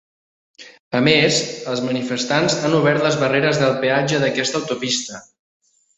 A 0.99 1.01
més, 1.07 1.41
els 1.73 1.83
manifestants 1.89 2.57
han 2.69 2.77
obert 2.79 3.05
les 3.09 3.19
barreres 3.25 3.61
del 3.65 3.77
peatge 3.85 4.23
d’aquesta 4.25 4.63
autopista. 4.63 5.21